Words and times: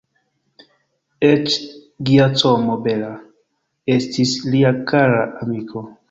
Eĉ 1.27 1.57
Giacomo 2.09 2.77
Balla, 2.87 3.09
estis 3.97 4.33
lia 4.55 4.71
kara 4.93 5.21
amiko. 5.47 5.85